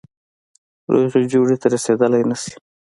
[0.93, 2.53] روغي جوړي ته رسېدلای نه سي.